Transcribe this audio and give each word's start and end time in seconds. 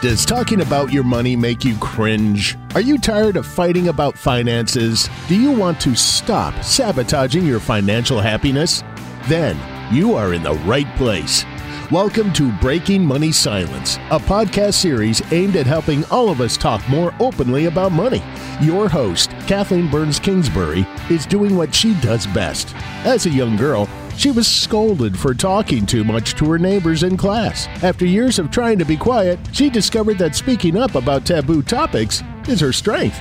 Does 0.00 0.24
talking 0.24 0.62
about 0.62 0.90
your 0.90 1.04
money 1.04 1.36
make 1.36 1.62
you 1.62 1.76
cringe? 1.76 2.56
Are 2.74 2.80
you 2.80 2.96
tired 2.96 3.36
of 3.36 3.44
fighting 3.44 3.88
about 3.88 4.16
finances? 4.16 5.10
Do 5.28 5.38
you 5.38 5.50
want 5.50 5.78
to 5.82 5.94
stop 5.94 6.64
sabotaging 6.64 7.44
your 7.44 7.60
financial 7.60 8.18
happiness? 8.18 8.82
Then 9.28 9.58
you 9.92 10.14
are 10.14 10.32
in 10.32 10.42
the 10.42 10.54
right 10.64 10.86
place. 10.96 11.44
Welcome 11.90 12.32
to 12.32 12.50
Breaking 12.60 13.04
Money 13.04 13.30
Silence, 13.30 13.96
a 14.10 14.18
podcast 14.18 14.74
series 14.74 15.20
aimed 15.32 15.56
at 15.56 15.66
helping 15.66 16.06
all 16.06 16.30
of 16.30 16.40
us 16.40 16.56
talk 16.56 16.88
more 16.88 17.12
openly 17.20 17.66
about 17.66 17.92
money. 17.92 18.22
Your 18.62 18.88
host, 18.88 19.32
Kathleen 19.46 19.90
Burns 19.90 20.18
Kingsbury, 20.18 20.86
is 21.10 21.26
doing 21.26 21.56
what 21.56 21.74
she 21.74 21.92
does 22.00 22.26
best. 22.28 22.74
As 23.04 23.26
a 23.26 23.30
young 23.30 23.54
girl, 23.54 23.86
she 24.20 24.30
was 24.30 24.46
scolded 24.46 25.18
for 25.18 25.32
talking 25.32 25.86
too 25.86 26.04
much 26.04 26.34
to 26.34 26.44
her 26.50 26.58
neighbors 26.58 27.04
in 27.04 27.16
class. 27.16 27.66
After 27.82 28.04
years 28.04 28.38
of 28.38 28.50
trying 28.50 28.78
to 28.78 28.84
be 28.84 28.94
quiet, 28.94 29.38
she 29.50 29.70
discovered 29.70 30.18
that 30.18 30.36
speaking 30.36 30.76
up 30.76 30.94
about 30.94 31.24
taboo 31.24 31.62
topics 31.62 32.22
is 32.46 32.60
her 32.60 32.70
strength. 32.70 33.18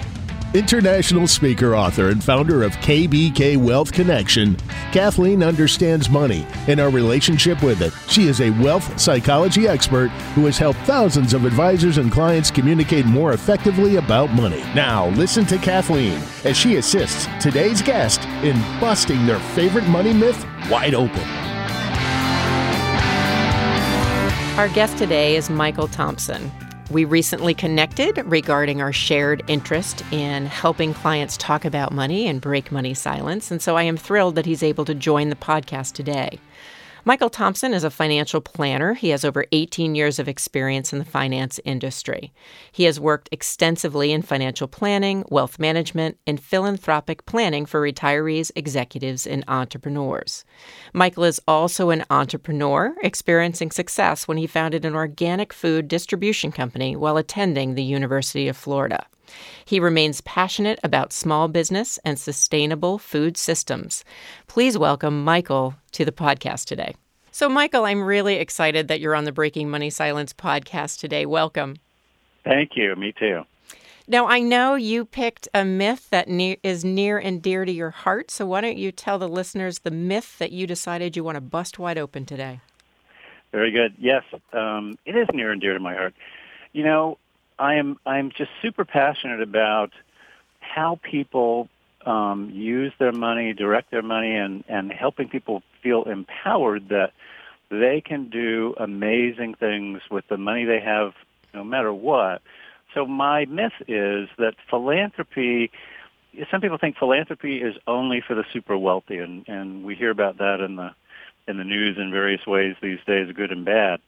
International 0.56 1.28
speaker, 1.28 1.76
author, 1.76 2.10
and 2.10 2.24
founder 2.24 2.64
of 2.64 2.72
KBK 2.78 3.56
Wealth 3.56 3.92
Connection, 3.92 4.56
Kathleen 4.92 5.44
understands 5.44 6.10
money 6.10 6.48
and 6.68 6.80
our 6.80 6.90
relationship 6.90 7.62
with 7.62 7.84
it. 7.84 7.94
She 8.12 8.28
is 8.28 8.42
a 8.42 8.50
wealth 8.50 9.00
psychology 9.00 9.68
expert 9.68 10.08
who 10.34 10.48
has 10.48 10.58
helped 10.58 10.80
thousands 10.80 11.36
of 11.36 11.46
advisors 11.46 12.00
and 12.00 12.12
clients 12.12 12.50
communicate 12.50 13.06
more 13.06 13.34
effectively 13.34 13.98
about 13.98 14.32
money. 14.32 14.62
Now, 14.74 15.10
listen 15.10 15.46
to 15.46 15.60
Kathleen 15.60 16.20
as 16.44 16.58
she 16.58 16.78
assists 16.78 17.28
today's 17.40 17.84
guest 17.84 18.24
in 18.44 18.60
busting 18.82 19.28
their 19.28 19.40
favorite 19.54 19.86
money 19.86 20.14
myth 20.14 20.44
wide 20.68 20.96
open. 20.96 21.22
Our 24.58 24.70
guest 24.70 24.98
today 24.98 25.36
is 25.36 25.52
Michael 25.52 25.88
Thompson. 25.88 26.52
We 26.90 27.06
recently 27.06 27.54
connected 27.54 28.18
regarding 28.26 28.82
our 28.82 28.92
shared 28.92 29.44
interest 29.48 30.04
in 30.12 30.48
helping 30.48 30.96
clients 30.96 31.38
talk 31.38 31.64
about 31.64 31.92
money 31.92 32.28
and 32.28 32.42
break 32.42 32.72
money 32.72 32.96
silence, 32.96 33.52
and 33.52 33.62
so 33.62 33.78
I 33.78 33.84
am 33.84 33.96
thrilled 33.96 34.34
that 34.36 34.48
he's 34.48 34.64
able 34.64 34.86
to 34.86 34.96
join 34.96 35.30
the 35.30 35.36
podcast 35.36 35.94
today. 35.94 36.40
Michael 37.06 37.30
Thompson 37.30 37.74
is 37.74 37.86
a 37.86 37.90
financial 37.90 38.42
planner. 38.42 38.94
He 38.94 39.10
has 39.10 39.24
over 39.24 39.46
18 39.52 39.96
years 39.96 40.20
of 40.20 40.28
experience 40.28 40.92
in 40.92 41.00
the 41.00 41.06
finance 41.06 41.60
industry. 41.64 42.34
He 42.72 42.84
has 42.84 43.00
worked 43.00 43.30
extensively 43.32 44.12
in 44.12 44.22
financial 44.22 44.68
planning, 44.68 45.24
wealth 45.30 45.60
management, 45.60 46.18
and 46.28 46.42
philanthropic 46.42 47.26
planning 47.26 47.66
for 47.66 47.82
retirees, 47.82 48.52
executives, 48.56 49.26
and 49.26 49.46
entrepreneurs. 49.48 50.44
Michael 50.94 51.24
is 51.24 51.42
also 51.48 51.90
an 51.90 52.04
entrepreneur, 52.10 52.94
experiencing 53.02 53.72
success 53.72 54.28
when 54.28 54.38
he 54.38 54.48
founded 54.48 54.84
an 54.84 54.96
organic 54.96 55.54
food 55.54 55.88
distribution 55.88 56.52
company 56.52 56.96
while 56.96 57.18
attending 57.18 57.76
the 57.76 57.84
University 57.84 58.48
of 58.48 58.58
Florida. 58.58 59.06
He 59.66 59.80
remains 59.80 60.22
passionate 60.22 60.80
about 60.84 61.14
small 61.14 61.48
business 61.48 62.00
and 62.06 62.20
sustainable 62.20 62.98
food 62.98 63.38
systems. 63.38 64.04
Please 64.48 64.78
welcome 64.78 65.24
Michael 65.24 65.76
to 65.92 66.06
the 66.06 66.12
podcast 66.12 66.66
today. 66.66 66.96
So, 67.32 67.48
Michael, 67.48 67.86
I'm 67.86 68.02
really 68.02 68.36
excited 68.36 68.88
that 68.88 69.00
you're 69.00 69.16
on 69.16 69.26
the 69.26 69.32
Breaking 69.32 69.70
Money 69.70 69.90
Silence 69.90 70.34
podcast 70.34 71.00
today. 71.00 71.26
Welcome. 71.26 71.78
Thank 72.44 72.72
you. 72.76 72.96
Me 72.96 73.12
too. 73.12 73.44
Now, 74.08 74.28
I 74.28 74.40
know 74.40 74.74
you 74.74 75.06
picked 75.06 75.48
a 75.54 75.64
myth 75.64 76.10
that 76.10 76.28
ne- 76.28 76.58
is 76.64 76.84
near 76.84 77.20
and 77.20 77.42
dear 77.44 77.64
to 77.64 77.72
your 77.72 77.92
heart. 77.92 78.32
So, 78.32 78.48
why 78.48 78.62
don't 78.62 78.78
you 78.78 78.92
tell 78.92 79.20
the 79.20 79.28
listeners 79.28 79.80
the 79.80 79.92
myth 79.92 80.40
that 80.40 80.52
you 80.52 80.66
decided 80.66 81.16
you 81.16 81.24
want 81.24 81.36
to 81.36 81.42
bust 81.42 81.78
wide 81.78 82.00
open 82.00 82.26
today? 82.26 82.60
Very 83.52 83.72
good. 83.72 83.94
Yes, 84.00 84.24
um, 84.54 84.98
it 85.06 85.16
is 85.16 85.28
near 85.34 85.52
and 85.52 85.62
dear 85.62 85.74
to 85.74 85.80
my 85.80 85.94
heart. 85.94 86.14
You 86.74 86.84
know, 86.84 87.18
I 87.60 87.76
am 87.76 88.00
I'm 88.06 88.32
just 88.32 88.50
super 88.62 88.86
passionate 88.86 89.42
about 89.42 89.92
how 90.62 91.00
people 91.04 91.68
um, 92.06 92.50
use 92.52 92.94
their 93.00 93.12
money, 93.12 93.54
direct 93.54 93.92
their 93.92 94.02
money, 94.02 94.36
and 94.36 94.64
and 94.68 94.92
helping 94.92 95.28
people 95.28 95.62
feel 95.84 96.04
empowered 96.04 96.90
that 96.90 97.12
they 97.70 98.02
can 98.02 98.30
do 98.30 98.74
amazing 98.78 99.56
things 99.56 100.02
with 100.10 100.26
the 100.30 100.38
money 100.38 100.66
they 100.66 100.80
have, 100.80 101.14
no 101.54 101.64
matter 101.64 101.94
what. 101.94 102.42
So 102.96 103.06
my 103.06 103.46
myth 103.46 103.74
is 103.88 104.30
that 104.38 104.56
philanthropy. 104.70 105.70
Some 106.50 106.62
people 106.62 106.78
think 106.78 106.98
philanthropy 106.98 107.58
is 107.62 107.76
only 107.86 108.22
for 108.26 108.36
the 108.36 108.46
super 108.54 108.78
wealthy, 108.78 109.18
and 109.18 109.48
and 109.50 109.84
we 109.84 109.96
hear 109.96 110.12
about 110.12 110.38
that 110.38 110.62
in 110.62 110.78
the 110.78 110.92
in 111.48 111.58
the 111.58 111.66
news 111.66 111.98
in 111.98 112.10
various 112.12 112.46
ways 112.48 112.76
these 112.82 113.00
days, 113.06 113.32
good 113.36 113.52
and 113.52 113.66
bad 113.66 114.00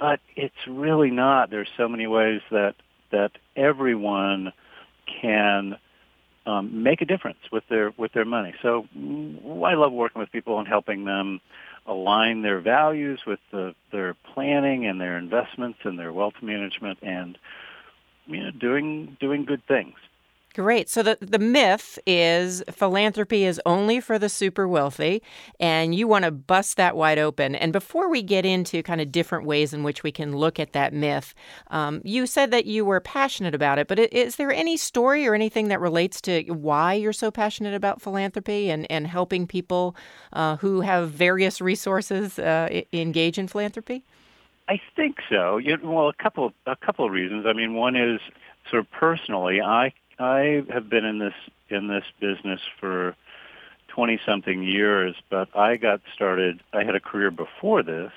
but 0.00 0.18
it's 0.34 0.66
really 0.66 1.10
not. 1.10 1.50
There's 1.50 1.68
so 1.76 1.88
many 1.88 2.06
ways 2.06 2.40
that 2.50 2.74
that 3.12 3.32
everyone 3.54 4.52
can 5.20 5.76
um, 6.46 6.82
make 6.82 7.02
a 7.02 7.04
difference 7.04 7.38
with 7.52 7.64
their 7.68 7.92
with 7.96 8.12
their 8.12 8.24
money. 8.24 8.54
So 8.62 8.86
mm, 8.96 9.64
I 9.64 9.74
love 9.74 9.92
working 9.92 10.20
with 10.20 10.32
people 10.32 10.58
and 10.58 10.66
helping 10.66 11.04
them 11.04 11.40
align 11.86 12.42
their 12.42 12.60
values 12.60 13.20
with 13.26 13.40
the, 13.52 13.74
their 13.92 14.14
planning 14.34 14.86
and 14.86 15.00
their 15.00 15.18
investments 15.18 15.80
and 15.84 15.98
their 15.98 16.12
wealth 16.12 16.34
management 16.42 16.98
and 17.02 17.36
you 18.26 18.42
know 18.42 18.50
doing 18.50 19.16
doing 19.20 19.44
good 19.44 19.62
things. 19.66 19.94
Great. 20.54 20.88
So 20.88 21.04
the, 21.04 21.16
the 21.20 21.38
myth 21.38 21.96
is 22.06 22.64
philanthropy 22.72 23.44
is 23.44 23.60
only 23.64 24.00
for 24.00 24.18
the 24.18 24.28
super 24.28 24.66
wealthy, 24.66 25.22
and 25.60 25.94
you 25.94 26.08
want 26.08 26.24
to 26.24 26.32
bust 26.32 26.76
that 26.76 26.96
wide 26.96 27.20
open. 27.20 27.54
And 27.54 27.72
before 27.72 28.10
we 28.10 28.20
get 28.20 28.44
into 28.44 28.82
kind 28.82 29.00
of 29.00 29.12
different 29.12 29.46
ways 29.46 29.72
in 29.72 29.84
which 29.84 30.02
we 30.02 30.10
can 30.10 30.36
look 30.36 30.58
at 30.58 30.72
that 30.72 30.92
myth, 30.92 31.34
um, 31.68 32.02
you 32.04 32.26
said 32.26 32.50
that 32.50 32.66
you 32.66 32.84
were 32.84 32.98
passionate 32.98 33.54
about 33.54 33.78
it, 33.78 33.86
but 33.86 34.00
is 34.00 34.36
there 34.36 34.50
any 34.50 34.76
story 34.76 35.24
or 35.24 35.36
anything 35.36 35.68
that 35.68 35.80
relates 35.80 36.20
to 36.22 36.42
why 36.50 36.94
you're 36.94 37.12
so 37.12 37.30
passionate 37.30 37.74
about 37.74 38.02
philanthropy 38.02 38.70
and, 38.70 38.90
and 38.90 39.06
helping 39.06 39.46
people 39.46 39.94
uh, 40.32 40.56
who 40.56 40.80
have 40.80 41.10
various 41.10 41.60
resources 41.60 42.40
uh, 42.40 42.82
engage 42.92 43.38
in 43.38 43.46
philanthropy? 43.46 44.02
I 44.68 44.80
think 44.96 45.18
so. 45.28 45.60
Well, 45.82 46.08
a 46.08 46.22
couple 46.22 46.52
a 46.66 46.76
couple 46.76 47.04
of 47.04 47.12
reasons. 47.12 47.46
I 47.46 47.52
mean, 47.52 47.74
one 47.74 47.94
is 47.94 48.20
sort 48.68 48.80
of 48.80 48.90
personally, 48.90 49.60
I 49.60 49.92
I 50.20 50.62
have 50.70 50.90
been 50.90 51.06
in 51.06 51.18
this 51.18 51.34
in 51.70 51.88
this 51.88 52.04
business 52.20 52.60
for 52.78 53.16
20 53.88 54.20
something 54.26 54.62
years, 54.62 55.16
but 55.30 55.56
I 55.56 55.76
got 55.76 56.02
started, 56.14 56.60
I 56.72 56.84
had 56.84 56.94
a 56.94 57.00
career 57.00 57.30
before 57.30 57.82
this 57.82 58.12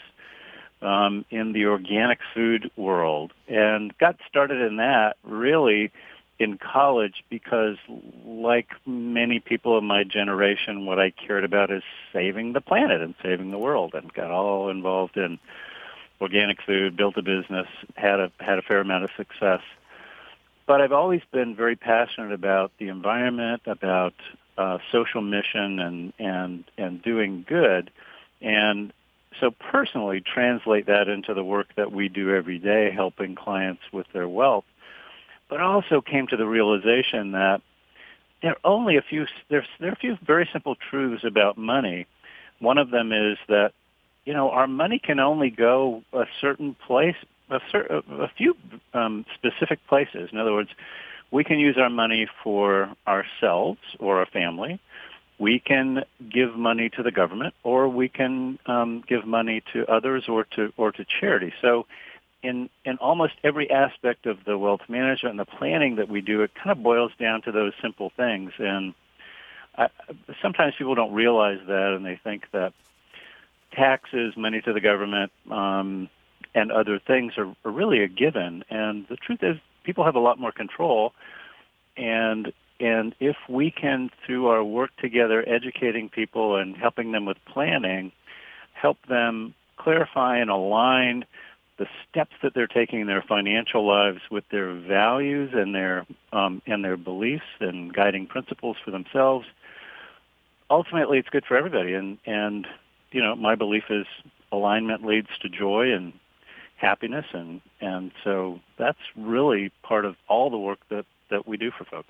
um, 0.81 1.23
in 1.29 1.53
the 1.53 1.67
organic 1.67 2.19
food 2.33 2.69
world 2.75 3.31
and 3.47 3.97
got 3.97 4.17
started 4.27 4.61
in 4.61 4.77
that 4.77 5.15
really 5.23 5.91
in 6.39 6.57
college 6.57 7.23
because 7.29 7.77
like 8.25 8.67
many 8.85 9.39
people 9.39 9.77
of 9.77 9.83
my 9.83 10.03
generation, 10.03 10.85
what 10.85 10.99
I 10.99 11.11
cared 11.11 11.45
about 11.45 11.71
is 11.71 11.83
saving 12.11 12.51
the 12.51 12.61
planet 12.61 13.01
and 13.01 13.15
saving 13.23 13.51
the 13.51 13.57
world 13.57 13.93
and 13.93 14.13
got 14.13 14.29
all 14.29 14.69
involved 14.69 15.15
in 15.15 15.39
organic 16.19 16.61
food, 16.61 16.97
built 16.97 17.17
a 17.17 17.21
business, 17.21 17.67
had 17.95 18.19
a, 18.19 18.31
had 18.39 18.59
a 18.59 18.61
fair 18.61 18.79
amount 18.79 19.05
of 19.05 19.11
success 19.15 19.61
but 20.66 20.81
I've 20.81 20.91
always 20.91 21.22
been 21.31 21.56
very 21.56 21.75
passionate 21.75 22.31
about 22.31 22.72
the 22.79 22.88
environment, 22.88 23.63
about 23.66 24.13
uh, 24.57 24.78
social 24.91 25.22
mission, 25.22 25.79
and 25.79 26.13
and 26.19 26.63
and 26.78 27.01
doing 27.01 27.46
good, 27.47 27.91
and 28.41 28.94
so 29.40 29.51
personally 29.51 30.22
translate 30.22 30.85
that 30.85 31.07
into 31.07 31.34
the 31.34 31.44
work 31.44 31.68
that 31.75 31.91
we 31.91 32.07
do 32.07 32.34
every 32.35 32.59
day, 32.59 32.91
helping 32.91 33.35
clients 33.35 33.81
with 33.91 34.06
their 34.13 34.28
wealth. 34.28 34.66
But 35.50 35.59
also 35.59 36.01
came 36.01 36.28
to 36.28 36.38
the 36.38 36.46
realization 36.46 37.31
that 37.31 37.62
there 38.41 38.51
are 38.51 38.59
only 38.63 38.97
a 38.97 39.01
few 39.01 39.25
there's 39.50 39.68
there 39.80 39.90
are 39.90 39.94
a 39.94 39.97
few 39.97 40.18
very 40.25 40.47
simple 40.51 40.75
truths 40.75 41.24
about 41.24 41.57
money. 41.57 42.06
One 42.59 42.78
of 42.78 42.91
them 42.91 43.12
is 43.12 43.38
that 43.47 43.72
you 44.25 44.34
know 44.34 44.50
our 44.51 44.68
money 44.68 45.00
can 45.00 45.19
only 45.19 45.50
go 45.50 46.03
a 46.13 46.25
certain 46.40 46.75
place 46.75 47.16
a, 47.53 48.03
a 48.23 48.27
few 48.37 48.55
um, 48.94 49.25
specific 49.35 49.79
places. 49.88 50.29
In 50.31 50.38
other 50.38 50.53
words, 50.53 50.69
we 51.31 51.44
can 51.44 51.59
use 51.59 51.77
our 51.77 51.89
money 51.89 52.27
for 52.44 52.94
ourselves 53.07 53.79
or 54.00 54.19
our 54.19 54.25
family. 54.27 54.79
We 55.39 55.59
can 55.59 56.03
give 56.31 56.55
money 56.55 56.89
to 56.89 57.03
the 57.03 57.11
government, 57.11 57.55
or 57.63 57.89
we 57.89 58.07
can 58.07 58.59
um, 58.67 59.03
give 59.07 59.25
money 59.25 59.63
to 59.73 59.85
others 59.91 60.25
or 60.29 60.45
to 60.55 60.71
or 60.77 60.91
to 60.91 61.03
charity. 61.19 61.51
So, 61.59 61.88
in 62.44 62.69
in 62.85 62.97
almost 62.97 63.33
every 63.44 63.69
aspect 63.71 64.27
of 64.27 64.45
the 64.45 64.57
wealth 64.57 64.81
management 64.88 65.31
and 65.31 65.39
the 65.39 65.45
planning 65.57 65.95
that 65.95 66.07
we 66.07 66.21
do, 66.21 66.44
it 66.44 66.53
kind 66.53 66.71
of 66.71 66.83
boils 66.83 67.11
down 67.19 67.41
to 67.41 67.51
those 67.51 67.73
simple 67.81 68.11
things. 68.15 68.53
And 68.59 68.94
I, 69.75 69.89
sometimes 70.41 70.75
people 70.77 70.94
don't 70.94 71.13
realize 71.13 71.59
that, 71.67 71.94
and 71.95 72.06
they 72.06 72.19
think 72.23 72.44
that 72.51 72.73
taxes, 73.71 74.38
money 74.38 74.61
to 74.61 74.71
the 74.71 74.81
government, 74.81 75.31
um, 75.49 76.09
and 76.55 76.71
other 76.71 77.00
things 77.00 77.33
are, 77.38 77.53
are 77.65 77.71
really 77.71 78.03
a 78.03 78.07
given. 78.07 78.63
And 78.69 79.05
the 79.09 79.15
truth 79.15 79.39
is, 79.41 79.57
people 79.83 80.05
have 80.05 80.15
a 80.15 80.19
lot 80.19 80.39
more 80.39 80.51
control. 80.51 81.13
And 81.97 82.51
and 82.79 83.15
if 83.19 83.38
we 83.47 83.71
can, 83.71 84.09
through 84.25 84.47
our 84.47 84.63
work 84.63 84.89
together, 84.97 85.47
educating 85.47 86.09
people 86.09 86.57
and 86.57 86.75
helping 86.75 87.11
them 87.11 87.25
with 87.25 87.38
planning, 87.45 88.11
help 88.73 88.97
them 89.07 89.53
clarify 89.77 90.38
and 90.38 90.50
align 90.50 91.25
the 91.77 91.88
steps 92.09 92.33
that 92.41 92.53
they're 92.53 92.67
taking 92.67 93.01
in 93.01 93.07
their 93.07 93.21
financial 93.21 93.88
lives 93.88 94.19
with 94.29 94.44
their 94.51 94.73
values 94.73 95.51
and 95.53 95.73
their 95.73 96.06
um, 96.31 96.61
and 96.67 96.83
their 96.83 96.97
beliefs 96.97 97.45
and 97.59 97.94
guiding 97.94 98.27
principles 98.27 98.77
for 98.83 98.91
themselves, 98.91 99.47
ultimately 100.69 101.17
it's 101.17 101.29
good 101.29 101.45
for 101.45 101.57
everybody. 101.57 101.94
And 101.94 102.17
and 102.25 102.67
you 103.11 103.21
know, 103.21 103.35
my 103.35 103.56
belief 103.56 103.85
is 103.89 104.06
alignment 104.51 105.06
leads 105.06 105.29
to 105.41 105.49
joy 105.49 105.91
and 105.91 106.13
happiness, 106.83 107.25
and 107.33 107.62
and 107.81 108.12
so 108.24 108.59
that's 108.77 109.00
really 109.15 109.71
part 109.81 110.06
of 110.06 110.15
all 110.27 110.50
the 110.50 110.57
work 110.57 110.80
that 110.89 111.06
that 111.31 111.47
we 111.47 111.57
do 111.57 111.71
for 111.71 111.85
folks. 111.85 112.09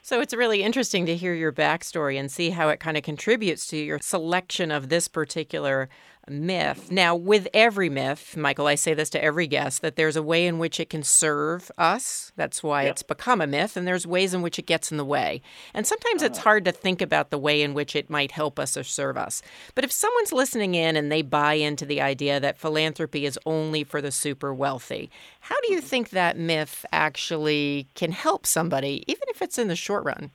So 0.00 0.20
it's 0.20 0.32
really 0.32 0.62
interesting 0.62 1.04
to 1.06 1.16
hear 1.16 1.34
your 1.34 1.52
backstory 1.52 2.18
and 2.18 2.30
see 2.30 2.50
how 2.50 2.68
it 2.68 2.80
kind 2.80 2.96
of 2.96 3.02
contributes 3.02 3.66
to 3.66 3.76
your 3.76 3.98
selection 4.00 4.70
of 4.70 4.88
this 4.88 5.08
particular 5.08 5.90
myth. 6.28 6.90
Now, 6.90 7.14
with 7.14 7.48
every 7.52 7.88
myth, 7.88 8.36
Michael, 8.36 8.66
I 8.66 8.74
say 8.74 8.94
this 8.94 9.10
to 9.10 9.22
every 9.22 9.46
guest 9.46 9.82
that 9.82 9.96
there's 9.96 10.16
a 10.16 10.22
way 10.22 10.46
in 10.46 10.58
which 10.58 10.80
it 10.80 10.90
can 10.90 11.02
serve 11.02 11.70
us. 11.78 12.32
That's 12.36 12.62
why 12.62 12.84
yep. 12.84 12.92
it's 12.92 13.02
become 13.02 13.40
a 13.40 13.46
myth, 13.46 13.76
and 13.76 13.86
there's 13.86 14.06
ways 14.06 14.34
in 14.34 14.42
which 14.42 14.58
it 14.58 14.66
gets 14.66 14.90
in 14.90 14.96
the 14.96 15.04
way. 15.04 15.42
And 15.72 15.86
sometimes 15.86 16.22
it's 16.22 16.38
uh-huh. 16.38 16.44
hard 16.44 16.64
to 16.64 16.72
think 16.72 17.02
about 17.02 17.30
the 17.30 17.38
way 17.38 17.62
in 17.62 17.74
which 17.74 17.94
it 17.94 18.10
might 18.10 18.32
help 18.32 18.58
us 18.58 18.76
or 18.76 18.84
serve 18.84 19.16
us. 19.16 19.42
But 19.74 19.84
if 19.84 19.92
someone's 19.92 20.32
listening 20.32 20.74
in 20.74 20.96
and 20.96 21.10
they 21.10 21.22
buy 21.22 21.54
into 21.54 21.84
the 21.84 22.00
idea 22.00 22.40
that 22.40 22.58
philanthropy 22.58 23.26
is 23.26 23.38
only 23.46 23.84
for 23.84 24.00
the 24.00 24.12
super 24.12 24.54
wealthy, 24.54 25.10
how 25.40 25.56
do 25.62 25.72
you 25.72 25.78
mm-hmm. 25.78 25.86
think 25.86 26.10
that 26.10 26.38
myth 26.38 26.86
actually 26.92 27.86
can 27.94 28.12
help 28.12 28.46
somebody, 28.46 29.04
even 29.06 29.28
if 29.28 29.42
it's 29.42 29.58
in 29.58 29.68
the 29.68 29.76
short 29.76 30.04
run? 30.04 30.30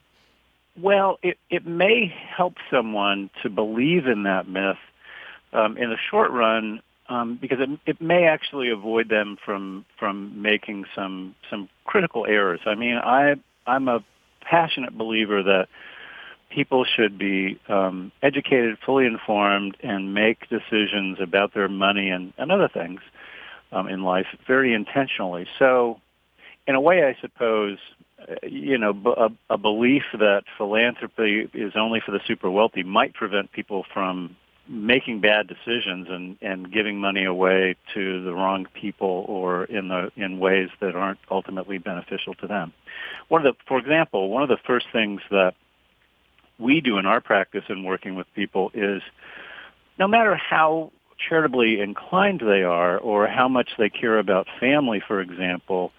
Well, 0.80 1.18
it, 1.22 1.38
it 1.50 1.66
may 1.66 2.14
help 2.36 2.54
someone 2.70 3.28
to 3.42 3.50
believe 3.50 4.06
in 4.06 4.22
that 4.22 4.48
myth 4.48 4.78
um, 5.52 5.76
in 5.76 5.90
the 5.90 5.96
short 6.10 6.30
run 6.30 6.80
um, 7.08 7.38
because 7.40 7.58
it, 7.60 7.68
it 7.86 8.00
may 8.00 8.24
actually 8.24 8.70
avoid 8.70 9.08
them 9.08 9.36
from 9.44 9.84
from 9.98 10.40
making 10.40 10.84
some 10.94 11.34
some 11.50 11.68
critical 11.84 12.24
errors. 12.26 12.60
I 12.66 12.74
mean, 12.74 12.96
I 12.96 13.34
I'm 13.66 13.88
a 13.88 14.04
passionate 14.42 14.96
believer 14.96 15.42
that 15.42 15.68
people 16.50 16.84
should 16.84 17.18
be 17.18 17.58
um, 17.68 18.12
educated, 18.22 18.78
fully 18.84 19.06
informed, 19.06 19.76
and 19.82 20.14
make 20.14 20.48
decisions 20.48 21.18
about 21.20 21.54
their 21.54 21.68
money 21.68 22.10
and, 22.10 22.32
and 22.38 22.50
other 22.50 22.68
things 22.68 23.00
um, 23.72 23.88
in 23.88 24.02
life 24.02 24.26
very 24.46 24.74
intentionally. 24.74 25.46
So, 25.58 26.00
in 26.66 26.74
a 26.74 26.80
way, 26.80 27.04
I 27.04 27.16
suppose, 27.20 27.78
uh, 28.20 28.34
you 28.46 28.78
know, 28.78 28.90
a, 29.16 29.54
a 29.54 29.58
belief 29.58 30.02
that 30.12 30.42
philanthropy 30.56 31.48
is 31.54 31.72
only 31.76 32.00
for 32.04 32.12
the 32.12 32.20
super 32.26 32.50
wealthy 32.50 32.82
might 32.82 33.14
prevent 33.14 33.52
people 33.52 33.84
from 33.92 34.36
making 34.70 35.20
bad 35.20 35.48
decisions 35.48 36.06
and 36.08 36.38
and 36.40 36.72
giving 36.72 37.00
money 37.00 37.24
away 37.24 37.74
to 37.92 38.22
the 38.22 38.32
wrong 38.32 38.66
people 38.72 39.24
or 39.28 39.64
in 39.64 39.88
the 39.88 40.12
in 40.16 40.38
ways 40.38 40.68
that 40.80 40.94
aren't 40.94 41.18
ultimately 41.28 41.76
beneficial 41.78 42.34
to 42.34 42.46
them. 42.46 42.72
One 43.28 43.44
of 43.44 43.52
the 43.52 43.60
for 43.66 43.78
example, 43.78 44.30
one 44.30 44.44
of 44.44 44.48
the 44.48 44.58
first 44.64 44.86
things 44.92 45.20
that 45.30 45.54
we 46.58 46.80
do 46.80 46.98
in 46.98 47.06
our 47.06 47.20
practice 47.20 47.64
in 47.68 47.82
working 47.82 48.14
with 48.14 48.26
people 48.34 48.70
is 48.72 49.02
no 49.98 50.06
matter 50.06 50.36
how 50.36 50.92
charitably 51.28 51.80
inclined 51.80 52.40
they 52.40 52.62
are 52.62 52.96
or 52.98 53.26
how 53.26 53.48
much 53.48 53.70
they 53.76 53.90
care 53.90 54.18
about 54.18 54.46
family, 54.60 55.02
for 55.06 55.20
example, 55.20 55.92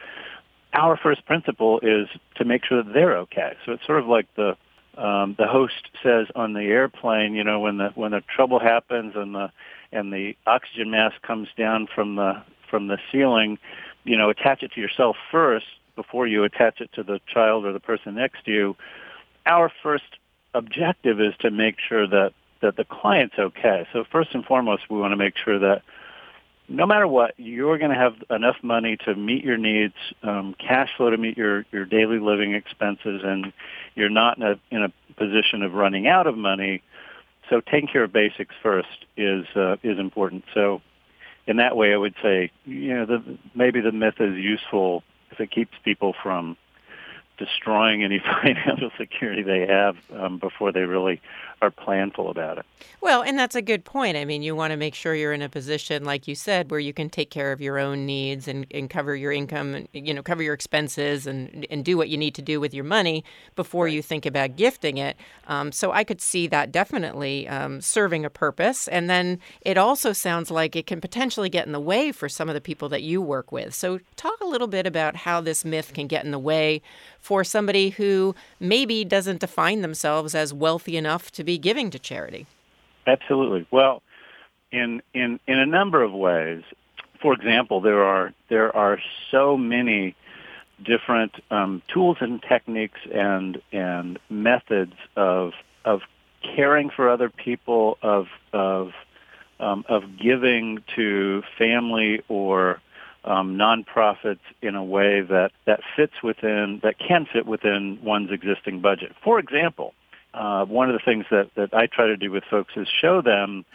our 0.74 0.98
first 0.98 1.26
principle 1.26 1.80
is 1.82 2.08
to 2.36 2.46
make 2.46 2.64
sure 2.66 2.82
that 2.84 2.94
they're 2.94 3.18
okay. 3.18 3.54
So 3.66 3.74
it's 3.74 3.86
sort 3.86 4.00
of 4.00 4.08
like 4.08 4.28
the 4.36 4.56
um, 4.98 5.36
the 5.38 5.48
host 5.48 5.90
says 6.04 6.28
on 6.36 6.54
the 6.54 6.62
airplane, 6.62 7.34
you 7.34 7.44
know, 7.44 7.60
when 7.60 7.78
the 7.78 7.90
when 7.96 8.12
the 8.12 8.22
trouble 8.22 8.60
happens 8.60 9.14
and 9.16 9.34
the 9.34 9.52
and 9.92 10.12
the 10.12 10.36
oxygen 10.46 10.92
mask 10.92 11.22
comes 11.22 11.48
down 11.58 11.88
from 11.94 12.16
the 12.16 12.42
from 12.70 12.88
the 12.88 12.98
ceiling, 13.12 13.58
you 14.04 14.18
know, 14.18 14.30
attach 14.30 14.64
it 14.64 14.72
to 14.74 14.82
yourself 14.82 15.16
first 15.32 15.66
before 15.96 16.28
you 16.28 16.44
attach 16.44 16.82
it 16.82 16.92
to 16.94 17.04
the 17.04 17.20
child 17.28 17.66
or 17.66 17.74
the 17.74 17.80
person 17.80 18.16
next 18.16 18.46
to 18.46 18.52
you. 18.52 18.76
Our 19.46 19.72
first 19.82 20.18
objective 20.54 21.20
is 21.20 21.34
to 21.40 21.52
make 21.52 21.76
sure 21.80 22.08
that 22.08 22.34
that 22.62 22.76
the 22.76 22.86
client's 22.86 23.36
okay. 23.40 23.88
So 23.94 24.04
first 24.12 24.34
and 24.34 24.46
foremost, 24.46 24.84
we 24.90 24.98
want 24.98 25.14
to 25.14 25.18
make 25.18 25.36
sure 25.38 25.58
that 25.60 25.84
no 26.72 26.86
matter 26.86 27.08
what, 27.08 27.34
you're 27.38 27.78
going 27.78 27.92
to 27.92 27.98
have 27.98 28.16
enough 28.30 28.56
money 28.64 28.98
to 29.06 29.14
meet 29.14 29.44
your 29.44 29.58
needs, 29.58 29.94
um, 30.24 30.56
cash 30.58 30.90
flow 30.96 31.10
to 31.10 31.18
meet 31.18 31.38
your, 31.38 31.66
your 31.72 31.86
daily 31.86 32.20
living 32.20 32.54
expenses, 32.54 33.22
and 33.24 33.52
you're 33.96 34.10
not 34.10 34.38
in 34.38 34.44
a, 34.44 34.60
in 34.72 34.84
a 34.84 34.94
position 35.16 35.64
of 35.64 35.74
running 35.74 36.08
out 36.08 36.28
of 36.28 36.38
money. 36.38 36.82
So 37.50 37.60
taking 37.60 37.90
care 37.90 38.04
of 38.04 38.14
basics 38.14 38.56
first 38.64 39.06
is 39.18 39.46
uh, 39.56 39.76
is 39.84 40.00
important. 40.00 40.46
So 40.54 40.82
in 41.46 41.58
that 41.58 41.76
way, 41.76 41.94
I 41.94 41.98
would 41.98 42.16
say, 42.24 42.52
you 42.66 42.96
know, 42.96 43.06
the, 43.06 43.38
maybe 43.54 43.82
the 43.82 43.92
myth 43.92 44.22
is 44.22 44.36
useful 44.38 45.04
if 45.32 45.40
it 45.42 45.52
keeps 45.52 45.74
people 45.84 46.16
from 46.24 46.56
destroying 47.38 48.04
any 48.04 48.20
financial 48.42 48.92
security 48.98 49.44
they 49.44 49.68
have 49.68 49.98
um, 50.14 50.38
before 50.38 50.72
they 50.72 50.82
really 50.82 51.22
are 51.62 51.72
planful 51.72 52.30
about 52.30 52.58
it. 52.58 52.66
Well, 53.02 53.22
and 53.22 53.38
that's 53.38 53.56
a 53.56 53.62
good 53.62 53.86
point. 53.86 54.18
I 54.18 54.26
mean, 54.26 54.42
you 54.42 54.56
want 54.56 54.72
to 54.72 54.78
make 54.78 54.96
sure 54.96 55.14
you're 55.14 55.34
in 55.34 55.44
a 55.44 55.50
position, 55.50 56.04
like 56.04 56.28
you 56.28 56.34
said, 56.34 56.72
where 56.72 56.80
you 56.80 56.94
can 56.94 57.10
take 57.10 57.30
care 57.30 57.52
of 57.52 57.62
your 57.62 57.78
own 57.78 58.06
needs 58.06 58.48
and, 58.48 58.66
and 58.72 58.90
cover 58.90 59.16
your 59.16 59.32
income, 59.32 59.76
and, 59.76 59.88
you 59.94 60.14
know, 60.14 60.24
cover 60.24 60.42
your 60.42 60.56
expenses 60.56 61.28
and, 61.28 61.68
and 61.70 61.86
do 61.86 61.98
what 61.98 62.10
you 62.10 62.18
need 62.18 62.34
to 62.36 62.42
do 62.42 62.60
with 62.60 62.74
your 62.74 62.84
money 62.84 63.24
before 63.56 63.86
right. 63.86 63.94
you 63.94 64.02
think 64.02 64.26
about 64.26 64.56
gifting 64.56 64.98
it. 64.98 65.16
Um, 65.48 65.72
so 65.72 65.92
I 65.92 66.04
could 66.04 66.22
see 66.22 66.48
that 66.48 66.72
definitely 66.72 67.48
um, 67.48 67.82
serving 67.82 68.26
a 68.26 68.30
purpose. 68.30 68.88
And 68.88 69.10
then 69.10 69.40
it 69.62 69.78
also 69.78 70.14
sounds 70.14 70.50
like 70.50 70.76
it 70.76 70.88
can 70.88 71.00
potentially 71.00 71.50
get 71.50 71.66
in 71.68 71.74
the 71.74 71.80
way 71.80 72.12
for 72.12 72.28
some 72.28 72.50
of 72.50 72.56
the 72.56 72.62
people 72.62 72.90
that 72.90 73.04
you 73.04 73.22
work 73.22 73.52
with. 73.52 73.74
So 73.76 74.00
talk 74.16 74.40
a 74.42 74.48
little 74.48 74.68
bit 74.68 74.88
about 74.88 75.16
how 75.16 75.42
this 75.42 75.64
myth 75.64 75.94
can 75.94 76.08
get 76.08 76.26
in 76.26 76.32
the 76.32 76.40
way 76.40 76.82
for 77.20 77.44
somebody 77.44 77.92
who 77.92 78.34
maybe 78.60 79.06
doesn't 79.06 79.42
define 79.42 79.82
themselves 79.82 80.34
as 80.34 80.54
wealthy 80.54 80.98
enough 80.98 81.32
to 81.32 81.44
be 81.44 81.51
giving 81.58 81.90
to 81.92 82.00
charity? 82.00 82.48
Absolutely. 83.08 83.66
Well, 83.72 84.02
in 84.72 85.02
in 85.14 85.40
in 85.48 85.60
a 85.60 85.66
number 85.66 86.04
of 86.04 86.14
ways. 86.14 86.64
For 87.22 87.34
example, 87.34 87.82
there 87.82 88.04
are 88.04 88.34
there 88.50 88.76
are 88.76 89.00
so 89.30 89.56
many 89.56 90.16
different 90.84 91.34
um, 91.52 91.84
tools 91.94 92.18
and 92.20 92.42
techniques 92.42 93.00
and 93.14 93.62
and 93.72 94.18
methods 94.30 94.96
of 95.16 95.54
of 95.86 96.02
caring 96.56 96.90
for 96.90 97.10
other 97.10 97.30
people, 97.30 97.98
of 98.02 98.28
of 98.54 98.92
um, 99.60 99.86
of 99.88 100.04
giving 100.18 100.84
to 100.96 101.44
family 101.58 102.22
or 102.28 102.82
um, 103.24 103.56
nonprofits 103.56 104.40
in 104.62 104.76
a 104.76 104.84
way 104.84 105.22
that, 105.22 105.52
that 105.66 105.82
fits 105.96 106.24
within, 106.24 106.80
that 106.82 106.98
can 106.98 107.28
fit 107.32 107.46
within 107.46 108.00
one's 108.02 108.32
existing 108.32 108.82
budget. 108.82 109.14
For 109.24 109.38
example, 109.38 109.94
uh, 110.34 110.66
one 110.66 110.90
of 110.90 110.94
the 110.94 111.04
things 111.04 111.26
that, 111.32 111.50
that 111.56 111.74
I 111.74 111.88
try 111.88 112.08
to 112.08 112.18
do 112.18 112.32
with 112.32 112.44
folks 112.50 112.74
is 112.76 112.88
show 113.02 113.22
them 113.22 113.66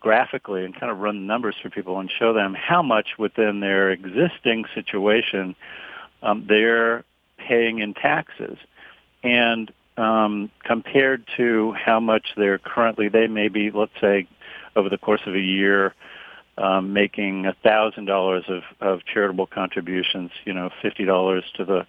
graphically 0.00 0.64
and 0.64 0.78
kind 0.78 0.90
of 0.90 0.98
run 0.98 1.26
numbers 1.26 1.54
for 1.62 1.70
people 1.70 1.98
and 2.00 2.10
show 2.10 2.32
them 2.32 2.54
how 2.54 2.82
much 2.82 3.10
within 3.18 3.60
their 3.60 3.90
existing 3.90 4.64
situation 4.74 5.54
um, 6.22 6.44
they're 6.48 7.04
paying 7.38 7.78
in 7.78 7.94
taxes. 7.94 8.58
And 9.22 9.72
um, 9.96 10.50
compared 10.64 11.24
to 11.36 11.72
how 11.72 12.00
much 12.00 12.26
they're 12.36 12.58
currently, 12.58 13.08
they 13.08 13.26
may 13.26 13.48
be, 13.48 13.70
let's 13.70 13.92
say, 14.00 14.26
over 14.74 14.88
the 14.88 14.98
course 14.98 15.20
of 15.26 15.34
a 15.34 15.40
year, 15.40 15.94
um, 16.58 16.92
making 16.92 17.46
a 17.46 17.54
thousand 17.62 18.06
dollars 18.06 18.44
of 18.48 18.62
of 18.80 19.04
charitable 19.04 19.46
contributions. 19.46 20.30
You 20.44 20.52
know, 20.52 20.70
fifty 20.82 21.04
dollars 21.04 21.44
to 21.56 21.64
the 21.64 21.86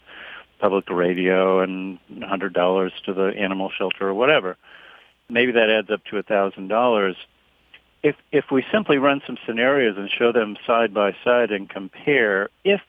public 0.64 0.90
radio 0.90 1.60
and 1.60 2.00
a 2.22 2.26
hundred 2.26 2.54
dollars 2.54 2.94
to 3.06 3.14
the 3.14 3.34
animal 3.38 3.70
shelter 3.78 4.08
or 4.08 4.14
whatever. 4.14 4.56
Maybe 5.30 5.52
that 5.52 5.70
adds 5.70 5.90
up 5.92 6.06
to 6.06 6.18
a 6.18 6.24
thousand 6.24 6.70
dollars. 6.70 7.18
If 8.02 8.16
if 8.32 8.46
we 8.50 8.64
simply 8.72 8.98
run 8.98 9.22
some 9.28 9.38
scenarios 9.46 9.98
and 9.98 10.10
show 10.10 10.32
them 10.32 10.56
side 10.66 10.94
by 10.94 11.18
side 11.22 11.52
and 11.52 11.70
compare, 11.70 12.50
if 12.64 12.80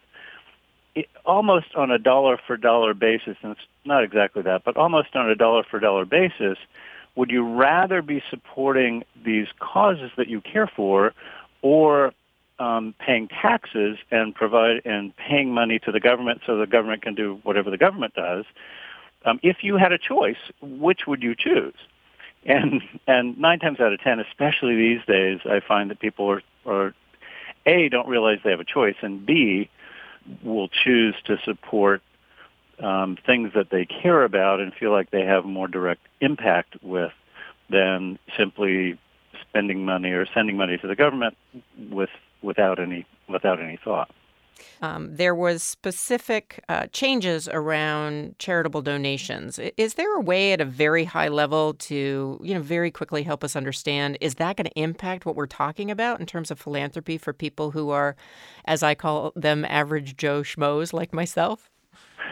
it, 0.94 1.08
almost 1.26 1.74
on 1.74 1.90
a 1.90 1.98
dollar 1.98 2.38
for 2.46 2.56
dollar 2.56 2.94
basis, 2.94 3.36
and 3.42 3.50
it's 3.50 3.66
not 3.84 4.04
exactly 4.04 4.42
that, 4.42 4.62
but 4.62 4.76
almost 4.76 5.16
on 5.16 5.28
a 5.28 5.34
dollar 5.34 5.64
for 5.64 5.80
dollar 5.80 6.04
basis, 6.04 6.58
would 7.16 7.32
you 7.32 7.44
rather 7.56 8.02
be 8.02 8.22
supporting 8.30 9.02
these 9.24 9.48
causes 9.58 10.12
that 10.16 10.28
you 10.28 10.40
care 10.40 10.70
for 10.76 11.12
or 11.60 12.12
um, 12.58 12.94
paying 12.98 13.28
taxes 13.28 13.98
and 14.10 14.34
provide 14.34 14.82
and 14.84 15.16
paying 15.16 15.52
money 15.52 15.78
to 15.80 15.92
the 15.92 16.00
government 16.00 16.42
so 16.46 16.56
the 16.56 16.66
government 16.66 17.02
can 17.02 17.14
do 17.14 17.40
whatever 17.42 17.70
the 17.70 17.78
government 17.78 18.14
does. 18.14 18.44
Um, 19.24 19.40
if 19.42 19.58
you 19.62 19.76
had 19.76 19.92
a 19.92 19.98
choice, 19.98 20.36
which 20.60 21.06
would 21.06 21.22
you 21.22 21.34
choose? 21.34 21.74
And 22.44 22.82
and 23.06 23.38
nine 23.38 23.58
times 23.58 23.80
out 23.80 23.92
of 23.92 24.00
ten, 24.00 24.20
especially 24.20 24.76
these 24.76 25.04
days, 25.06 25.40
I 25.44 25.60
find 25.60 25.90
that 25.90 25.98
people 25.98 26.30
are, 26.30 26.42
are 26.66 26.94
a 27.66 27.88
don't 27.88 28.08
realize 28.08 28.38
they 28.44 28.50
have 28.50 28.60
a 28.60 28.64
choice, 28.64 28.96
and 29.00 29.24
b 29.24 29.70
will 30.42 30.68
choose 30.68 31.14
to 31.24 31.38
support 31.44 32.02
um, 32.80 33.16
things 33.24 33.52
that 33.54 33.70
they 33.70 33.84
care 33.84 34.24
about 34.24 34.60
and 34.60 34.72
feel 34.74 34.90
like 34.90 35.10
they 35.10 35.24
have 35.24 35.44
more 35.44 35.68
direct 35.68 36.02
impact 36.20 36.76
with 36.82 37.12
than 37.70 38.18
simply 38.36 38.98
spending 39.48 39.84
money 39.84 40.10
or 40.10 40.26
sending 40.34 40.56
money 40.56 40.76
to 40.78 40.86
the 40.86 40.96
government 40.96 41.36
with 41.90 42.10
without 42.44 42.78
any 42.78 43.06
without 43.28 43.60
any 43.60 43.78
thought. 43.82 44.10
Um, 44.82 45.16
there 45.16 45.34
was 45.34 45.62
specific 45.62 46.62
uh, 46.68 46.86
changes 46.92 47.48
around 47.48 48.38
charitable 48.38 48.82
donations. 48.82 49.58
Is 49.76 49.94
there 49.94 50.16
a 50.16 50.20
way 50.20 50.52
at 50.52 50.60
a 50.60 50.64
very 50.64 51.04
high 51.04 51.28
level 51.28 51.74
to, 51.74 52.38
you 52.42 52.54
know, 52.54 52.60
very 52.60 52.90
quickly 52.90 53.22
help 53.22 53.42
us 53.42 53.56
understand? 53.56 54.18
Is 54.20 54.36
that 54.36 54.56
going 54.56 54.66
to 54.66 54.80
impact 54.80 55.26
what 55.26 55.36
we're 55.36 55.46
talking 55.46 55.90
about 55.90 56.20
in 56.20 56.26
terms 56.26 56.50
of 56.50 56.60
philanthropy 56.60 57.18
for 57.18 57.32
people 57.32 57.72
who 57.72 57.90
are, 57.90 58.16
as 58.64 58.82
I 58.82 58.94
call 58.94 59.32
them, 59.34 59.64
average 59.64 60.16
Joe 60.16 60.42
schmoes 60.42 60.92
like 60.92 61.12
myself? 61.12 61.70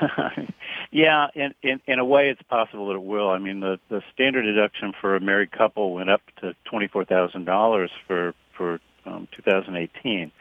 yeah, 0.90 1.28
in, 1.34 1.54
in 1.62 1.80
in 1.86 1.98
a 1.98 2.04
way, 2.04 2.28
it's 2.28 2.42
possible 2.42 2.88
that 2.88 2.94
it 2.94 3.02
will. 3.02 3.30
I 3.30 3.38
mean, 3.38 3.60
the 3.60 3.78
the 3.88 4.02
standard 4.12 4.42
deduction 4.42 4.92
for 5.00 5.14
a 5.16 5.20
married 5.20 5.52
couple 5.52 5.92
went 5.92 6.10
up 6.10 6.22
to 6.40 6.54
twenty 6.64 6.88
four 6.88 7.04
thousand 7.04 7.44
dollars 7.44 7.90
for 8.06 8.34
for 8.56 8.80
um, 9.06 9.28
2018 9.32 10.32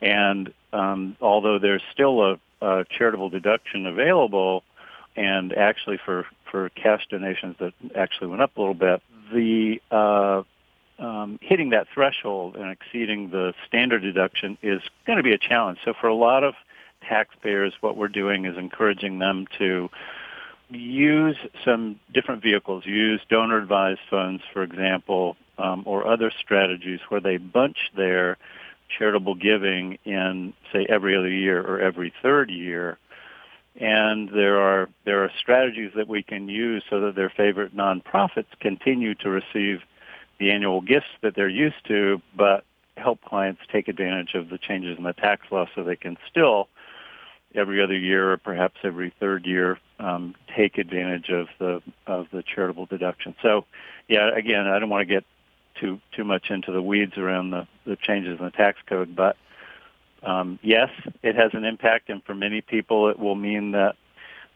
and 0.00 0.52
um, 0.72 1.16
although 1.20 1.58
there's 1.58 1.82
still 1.92 2.22
a, 2.22 2.38
a 2.60 2.84
charitable 2.84 3.30
deduction 3.30 3.86
available, 3.86 4.62
and 5.16 5.52
actually 5.56 5.98
for 6.04 6.26
for 6.50 6.68
cash 6.70 7.06
donations 7.08 7.56
that 7.58 7.72
actually 7.94 8.28
went 8.28 8.42
up 8.42 8.56
a 8.56 8.60
little 8.60 8.74
bit, 8.74 9.02
the 9.32 9.80
uh, 9.90 10.42
um, 10.98 11.38
hitting 11.42 11.70
that 11.70 11.88
threshold 11.92 12.56
and 12.56 12.70
exceeding 12.70 13.30
the 13.30 13.54
standard 13.66 14.02
deduction 14.02 14.58
is 14.62 14.80
going 15.06 15.16
to 15.16 15.22
be 15.22 15.32
a 15.32 15.38
challenge. 15.38 15.78
So 15.84 15.94
for 15.98 16.08
a 16.08 16.14
lot 16.14 16.44
of 16.44 16.54
taxpayers, 17.08 17.72
what 17.80 17.96
we're 17.96 18.08
doing 18.08 18.44
is 18.44 18.56
encouraging 18.56 19.18
them 19.18 19.46
to 19.58 19.90
use 20.68 21.36
some 21.64 21.98
different 22.12 22.42
vehicles, 22.42 22.84
use 22.84 23.20
donor 23.28 23.58
advised 23.58 24.00
funds, 24.10 24.42
for 24.52 24.62
example, 24.62 25.36
um, 25.58 25.82
or 25.86 26.06
other 26.06 26.30
strategies 26.40 27.00
where 27.08 27.20
they 27.20 27.36
bunch 27.36 27.90
their 27.96 28.36
charitable 28.88 29.34
giving 29.34 29.98
in, 30.04 30.52
say, 30.72 30.86
every 30.88 31.16
other 31.16 31.30
year 31.30 31.60
or 31.60 31.80
every 31.80 32.12
third 32.22 32.50
year. 32.50 32.98
And 33.78 34.30
there 34.30 34.60
are 34.60 34.88
there 35.04 35.22
are 35.22 35.30
strategies 35.38 35.92
that 35.96 36.08
we 36.08 36.22
can 36.22 36.48
use 36.48 36.82
so 36.88 37.00
that 37.00 37.14
their 37.14 37.28
favorite 37.28 37.76
nonprofits 37.76 38.46
continue 38.60 39.14
to 39.16 39.28
receive 39.28 39.82
the 40.38 40.50
annual 40.50 40.80
gifts 40.80 41.06
that 41.22 41.34
they're 41.34 41.48
used 41.48 41.84
to, 41.88 42.22
but 42.34 42.64
help 42.96 43.20
clients 43.22 43.60
take 43.70 43.88
advantage 43.88 44.34
of 44.34 44.48
the 44.48 44.58
changes 44.58 44.96
in 44.96 45.04
the 45.04 45.12
tax 45.12 45.46
law 45.50 45.66
so 45.74 45.82
they 45.82 45.96
can 45.96 46.16
still 46.30 46.68
every 47.54 47.82
other 47.82 47.96
year 47.96 48.32
or 48.32 48.36
perhaps 48.36 48.76
every 48.82 49.12
third 49.20 49.46
year 49.46 49.78
um, 49.98 50.34
take 50.54 50.78
advantage 50.78 51.28
of 51.28 51.48
the 51.58 51.82
of 52.06 52.26
the 52.32 52.42
charitable 52.42 52.86
deduction. 52.86 53.34
So, 53.42 53.64
yeah, 54.08 54.30
again, 54.34 54.66
I 54.66 54.78
don't 54.78 54.88
want 54.90 55.06
to 55.06 55.14
get 55.14 55.24
too 55.80 56.00
too 56.14 56.24
much 56.24 56.50
into 56.50 56.72
the 56.72 56.82
weeds 56.82 57.16
around 57.16 57.50
the, 57.50 57.66
the 57.84 57.96
changes 57.96 58.38
in 58.38 58.44
the 58.44 58.50
tax 58.50 58.78
code, 58.88 59.14
but 59.14 59.36
um, 60.22 60.58
yes, 60.62 60.90
it 61.22 61.36
has 61.36 61.52
an 61.54 61.64
impact, 61.64 62.08
and 62.08 62.22
for 62.24 62.34
many 62.34 62.60
people, 62.60 63.08
it 63.08 63.18
will 63.18 63.34
mean 63.34 63.72
that 63.72 63.96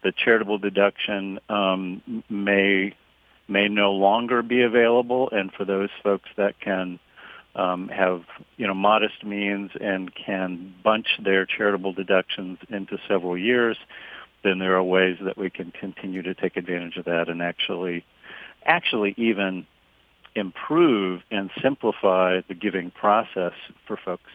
the 0.02 0.12
charitable 0.12 0.58
deduction 0.58 1.38
um, 1.48 2.24
may 2.28 2.94
may 3.48 3.68
no 3.68 3.92
longer 3.92 4.42
be 4.42 4.62
available, 4.62 5.28
and 5.30 5.52
for 5.52 5.64
those 5.64 5.90
folks 6.02 6.28
that 6.36 6.58
can 6.60 6.98
um, 7.54 7.88
have 7.88 8.22
you 8.56 8.66
know 8.66 8.74
modest 8.74 9.24
means 9.24 9.70
and 9.80 10.12
can 10.14 10.74
bunch 10.82 11.06
their 11.22 11.46
charitable 11.46 11.92
deductions 11.92 12.58
into 12.68 12.98
several 13.06 13.36
years, 13.36 13.76
then 14.42 14.58
there 14.58 14.76
are 14.76 14.82
ways 14.82 15.18
that 15.22 15.36
we 15.36 15.50
can 15.50 15.70
continue 15.72 16.22
to 16.22 16.34
take 16.34 16.56
advantage 16.56 16.96
of 16.96 17.04
that 17.04 17.28
and 17.28 17.42
actually 17.42 18.04
actually 18.64 19.14
even 19.16 19.66
improve 20.34 21.22
and 21.30 21.50
simplify 21.62 22.40
the 22.48 22.54
giving 22.54 22.90
process 22.90 23.52
for 23.86 23.96
folks. 23.96 24.30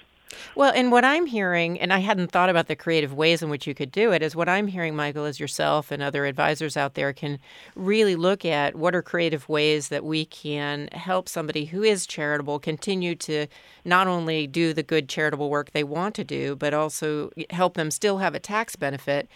Well, 0.55 0.71
and 0.75 0.91
what 0.91 1.05
I'm 1.05 1.25
hearing, 1.25 1.79
and 1.79 1.93
I 1.93 1.99
hadn't 1.99 2.31
thought 2.31 2.49
about 2.49 2.67
the 2.67 2.75
creative 2.75 3.13
ways 3.13 3.41
in 3.41 3.49
which 3.49 3.67
you 3.67 3.73
could 3.75 3.91
do 3.91 4.11
it, 4.11 4.21
is 4.21 4.35
what 4.35 4.49
I'm 4.49 4.67
hearing, 4.67 4.95
Michael, 4.95 5.25
is 5.25 5.39
yourself 5.39 5.91
and 5.91 6.01
other 6.01 6.25
advisors 6.25 6.75
out 6.75 6.95
there 6.95 7.13
can 7.13 7.39
really 7.75 8.15
look 8.15 8.43
at 8.45 8.75
what 8.75 8.95
are 8.95 9.01
creative 9.01 9.47
ways 9.47 9.89
that 9.89 10.03
we 10.03 10.25
can 10.25 10.87
help 10.91 11.29
somebody 11.29 11.65
who 11.65 11.83
is 11.83 12.07
charitable 12.07 12.59
continue 12.59 13.15
to 13.15 13.47
not 13.83 14.07
only 14.07 14.47
do 14.47 14.73
the 14.73 14.83
good 14.83 15.09
charitable 15.09 15.49
work 15.49 15.71
they 15.71 15.83
want 15.83 16.15
to 16.15 16.23
do, 16.23 16.55
but 16.55 16.73
also 16.73 17.29
help 17.51 17.75
them 17.75 17.91
still 17.91 18.17
have 18.17 18.35
a 18.35 18.39
tax 18.39 18.75
benefit. 18.75 19.29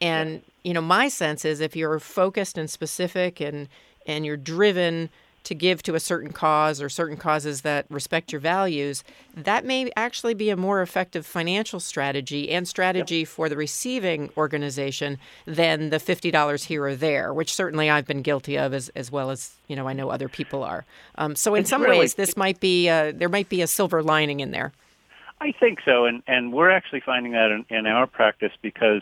And, 0.00 0.42
you 0.64 0.72
know, 0.72 0.82
my 0.82 1.08
sense 1.08 1.44
is 1.44 1.60
if 1.60 1.76
you're 1.76 1.98
focused 1.98 2.58
and 2.58 2.68
specific 2.68 3.40
and 3.40 3.68
and 4.06 4.24
you're 4.24 4.36
driven 4.36 5.10
to 5.44 5.54
give 5.54 5.82
to 5.82 5.94
a 5.94 6.00
certain 6.00 6.32
cause 6.32 6.82
or 6.82 6.88
certain 6.88 7.16
causes 7.16 7.62
that 7.62 7.86
respect 7.88 8.32
your 8.32 8.40
values, 8.40 9.02
that 9.34 9.64
may 9.64 9.90
actually 9.96 10.34
be 10.34 10.50
a 10.50 10.56
more 10.56 10.82
effective 10.82 11.26
financial 11.26 11.80
strategy 11.80 12.50
and 12.50 12.68
strategy 12.68 13.20
yep. 13.20 13.28
for 13.28 13.48
the 13.48 13.56
receiving 13.56 14.30
organization 14.36 15.18
than 15.46 15.90
the 15.90 15.96
$50 15.96 16.64
here 16.64 16.84
or 16.84 16.94
there, 16.94 17.32
which 17.32 17.54
certainly 17.54 17.88
I've 17.88 18.06
been 18.06 18.22
guilty 18.22 18.58
of 18.58 18.74
as, 18.74 18.90
as 18.90 19.10
well 19.10 19.30
as, 19.30 19.54
you 19.66 19.76
know, 19.76 19.88
I 19.88 19.92
know 19.92 20.10
other 20.10 20.28
people 20.28 20.62
are. 20.62 20.84
Um, 21.16 21.34
so 21.34 21.54
in 21.54 21.62
it's 21.62 21.70
some 21.70 21.82
really, 21.82 21.98
ways, 21.98 22.14
this 22.14 22.36
might 22.36 22.60
be, 22.60 22.88
uh, 22.88 23.12
there 23.14 23.28
might 23.28 23.48
be 23.48 23.62
a 23.62 23.66
silver 23.66 24.02
lining 24.02 24.40
in 24.40 24.50
there. 24.50 24.72
I 25.40 25.52
think 25.52 25.80
so. 25.84 26.04
And, 26.04 26.22
and 26.26 26.52
we're 26.52 26.70
actually 26.70 27.00
finding 27.00 27.32
that 27.32 27.50
in, 27.50 27.64
in 27.70 27.86
our 27.86 28.06
practice 28.06 28.52
because 28.60 29.00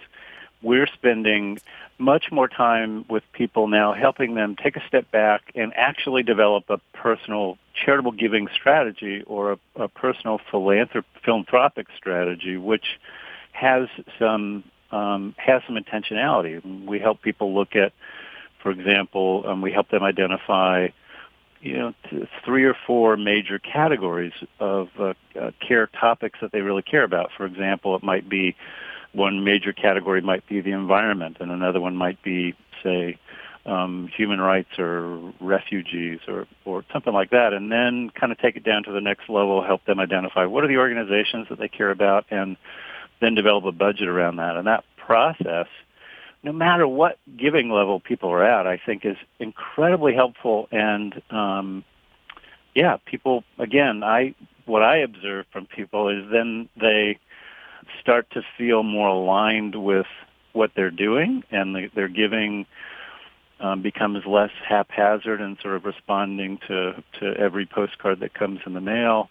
we're 0.62 0.86
spending 0.86 1.58
much 1.98 2.30
more 2.30 2.48
time 2.48 3.04
with 3.08 3.24
people 3.32 3.66
now, 3.66 3.92
helping 3.92 4.34
them 4.34 4.56
take 4.56 4.76
a 4.76 4.86
step 4.86 5.10
back 5.10 5.42
and 5.54 5.72
actually 5.74 6.22
develop 6.22 6.64
a 6.70 6.78
personal 6.94 7.58
charitable 7.74 8.12
giving 8.12 8.48
strategy 8.54 9.22
or 9.26 9.52
a, 9.52 9.58
a 9.76 9.88
personal 9.88 10.40
philanthrop- 10.50 11.04
philanthropic 11.24 11.88
strategy, 11.96 12.56
which 12.56 12.98
has 13.52 13.88
some 14.18 14.64
um, 14.90 15.34
has 15.36 15.62
some 15.66 15.76
intentionality. 15.76 16.86
We 16.86 16.98
help 16.98 17.20
people 17.20 17.54
look 17.54 17.76
at, 17.76 17.92
for 18.62 18.70
example, 18.70 19.44
um, 19.46 19.60
we 19.60 19.70
help 19.70 19.90
them 19.90 20.02
identify, 20.02 20.88
you 21.60 21.76
know, 21.76 21.94
three 22.44 22.64
or 22.64 22.74
four 22.86 23.16
major 23.16 23.58
categories 23.58 24.32
of 24.60 24.88
uh, 24.98 25.12
uh, 25.38 25.50
care 25.60 25.88
topics 25.88 26.38
that 26.40 26.52
they 26.52 26.62
really 26.62 26.82
care 26.82 27.02
about. 27.02 27.30
For 27.36 27.44
example, 27.44 27.96
it 27.96 28.02
might 28.02 28.28
be 28.28 28.56
one 29.12 29.44
major 29.44 29.72
category 29.72 30.20
might 30.20 30.46
be 30.48 30.60
the 30.60 30.72
environment, 30.72 31.38
and 31.40 31.50
another 31.50 31.80
one 31.80 31.96
might 31.96 32.22
be, 32.22 32.54
say, 32.82 33.18
um, 33.66 34.08
human 34.16 34.40
rights 34.40 34.78
or 34.78 35.32
refugees 35.40 36.20
or, 36.26 36.46
or 36.64 36.84
something 36.92 37.12
like 37.12 37.30
that, 37.30 37.52
and 37.52 37.70
then 37.70 38.10
kind 38.10 38.32
of 38.32 38.38
take 38.38 38.56
it 38.56 38.64
down 38.64 38.82
to 38.84 38.92
the 38.92 39.00
next 39.00 39.28
level, 39.28 39.62
help 39.62 39.84
them 39.84 40.00
identify 40.00 40.46
what 40.46 40.64
are 40.64 40.68
the 40.68 40.78
organizations 40.78 41.46
that 41.50 41.58
they 41.58 41.68
care 41.68 41.90
about, 41.90 42.24
and 42.30 42.56
then 43.20 43.34
develop 43.34 43.64
a 43.64 43.72
budget 43.72 44.08
around 44.08 44.36
that. 44.36 44.56
And 44.56 44.66
that 44.66 44.84
process, 44.96 45.66
no 46.42 46.52
matter 46.52 46.86
what 46.86 47.18
giving 47.36 47.70
level 47.70 48.00
people 48.00 48.30
are 48.30 48.44
at, 48.44 48.66
I 48.66 48.80
think 48.84 49.04
is 49.04 49.16
incredibly 49.38 50.14
helpful. 50.14 50.68
And 50.70 51.20
um, 51.30 51.84
yeah, 52.74 52.98
people 53.04 53.44
again, 53.58 54.02
I 54.02 54.34
what 54.64 54.82
I 54.82 54.98
observe 54.98 55.46
from 55.52 55.66
people 55.66 56.08
is 56.08 56.30
then 56.30 56.68
they 56.80 57.18
start 58.00 58.30
to 58.32 58.42
feel 58.56 58.82
more 58.82 59.08
aligned 59.08 59.74
with 59.74 60.06
what 60.52 60.72
they're 60.74 60.90
doing, 60.90 61.44
and 61.50 61.74
the, 61.74 61.90
their 61.94 62.08
giving 62.08 62.66
um, 63.60 63.82
becomes 63.82 64.24
less 64.26 64.50
haphazard 64.66 65.40
and 65.40 65.58
sort 65.60 65.74
of 65.74 65.84
responding 65.84 66.58
to 66.68 67.02
to 67.20 67.34
every 67.36 67.66
postcard 67.66 68.20
that 68.20 68.34
comes 68.34 68.60
in 68.66 68.74
the 68.74 68.80
mail 68.80 69.30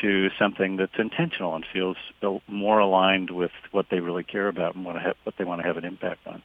to 0.00 0.30
something 0.38 0.76
that's 0.76 0.98
intentional 0.98 1.54
and 1.54 1.66
feels 1.72 1.96
more 2.46 2.78
aligned 2.78 3.30
with 3.30 3.50
what 3.72 3.86
they 3.90 4.00
really 4.00 4.22
care 4.22 4.48
about 4.48 4.74
and 4.74 4.84
what, 4.84 4.96
what 5.24 5.36
they 5.36 5.44
want 5.44 5.60
to 5.60 5.66
have 5.66 5.76
an 5.76 5.84
impact 5.84 6.26
on. 6.26 6.42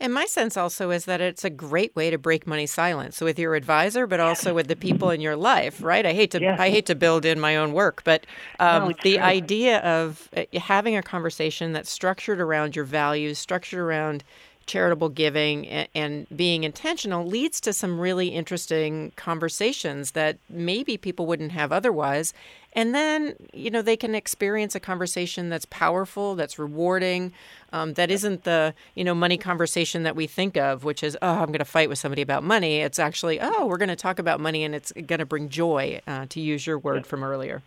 And 0.00 0.12
my 0.12 0.26
sense 0.26 0.56
also 0.56 0.90
is 0.90 1.04
that 1.04 1.20
it's 1.20 1.44
a 1.44 1.50
great 1.50 1.94
way 1.94 2.10
to 2.10 2.18
break 2.18 2.46
money 2.46 2.66
silence 2.66 3.20
with 3.20 3.38
your 3.38 3.54
advisor, 3.54 4.06
but 4.06 4.20
also 4.20 4.54
with 4.54 4.68
the 4.68 4.76
people 4.76 5.10
in 5.10 5.20
your 5.20 5.36
life, 5.36 5.82
right? 5.82 6.04
I 6.04 6.12
hate 6.12 6.30
to 6.32 6.54
I 6.60 6.70
hate 6.70 6.86
to 6.86 6.94
build 6.94 7.24
in 7.24 7.40
my 7.40 7.56
own 7.56 7.72
work, 7.72 8.02
but 8.04 8.26
um, 8.58 8.88
no, 8.88 8.92
the 9.02 9.14
true. 9.14 9.22
idea 9.22 9.78
of 9.80 10.28
uh, 10.36 10.44
having 10.58 10.96
a 10.96 11.02
conversation 11.02 11.72
that's 11.72 11.90
structured 11.90 12.40
around 12.40 12.76
your 12.76 12.84
values, 12.84 13.38
structured 13.38 13.80
around 13.80 14.24
charitable 14.66 15.10
giving 15.10 15.66
and, 15.66 16.26
being 16.34 16.64
intentional 16.64 17.26
leads 17.26 17.60
to 17.60 17.72
some 17.72 18.00
really 18.00 18.28
interesting 18.28 19.12
conversations 19.16 20.12
that 20.12 20.38
maybe 20.48 20.96
people 20.96 21.26
wouldn't 21.26 21.52
have 21.52 21.72
otherwise. 21.72 22.32
And 22.72 22.94
then, 22.94 23.36
you 23.52 23.70
know, 23.70 23.82
they 23.82 23.96
can 23.96 24.14
experience 24.14 24.74
a 24.74 24.80
conversation 24.80 25.48
that's 25.48 25.66
powerful, 25.66 26.34
that's 26.34 26.58
rewarding, 26.58 27.32
um, 27.72 27.94
that 27.94 28.10
isn't 28.10 28.44
the, 28.44 28.74
you 28.94 29.04
know, 29.04 29.14
money 29.14 29.38
conversation 29.38 30.02
that 30.02 30.16
we 30.16 30.26
think 30.26 30.56
of, 30.56 30.82
which 30.82 31.02
is, 31.02 31.16
oh, 31.22 31.38
I'm 31.38 31.46
going 31.46 31.58
to 31.58 31.64
fight 31.64 31.88
with 31.88 31.98
somebody 31.98 32.22
about 32.22 32.42
money. 32.42 32.80
It's 32.80 32.98
actually, 32.98 33.40
oh, 33.40 33.66
we're 33.66 33.78
going 33.78 33.88
to 33.90 33.96
talk 33.96 34.18
about 34.18 34.40
money 34.40 34.64
and 34.64 34.74
it's 34.74 34.92
going 34.92 35.20
to 35.20 35.26
bring 35.26 35.48
joy, 35.48 36.00
uh, 36.06 36.26
to 36.30 36.40
use 36.40 36.66
your 36.66 36.78
word 36.78 37.04
yeah. 37.04 37.08
from 37.08 37.22
earlier. 37.22 37.62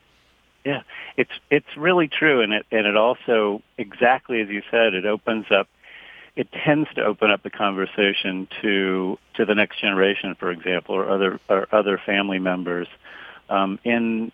Yeah, 0.68 0.82
it's 1.16 1.32
it's 1.50 1.78
really 1.78 2.10
true, 2.10 2.42
and 2.42 2.52
it 2.52 2.66
and 2.74 2.86
it 2.86 2.98
also 2.98 3.62
exactly 3.78 4.42
as 4.42 4.50
you 4.50 4.62
said, 4.70 4.96
it 4.96 5.06
opens 5.06 5.46
up 5.50 5.70
it 6.38 6.48
tends 6.64 6.88
to 6.96 7.04
open 7.04 7.32
up 7.32 7.42
the 7.42 7.50
conversation 7.50 8.48
to 8.62 9.18
to 9.34 9.46
the 9.46 9.56
next 9.56 9.82
generation, 9.82 10.36
for 10.40 10.52
example, 10.52 10.96
or 10.96 11.10
other 11.10 11.40
or 11.50 11.68
other 11.72 12.00
family 12.06 12.40
members. 12.40 12.88
Um, 13.50 13.80
in 13.84 14.32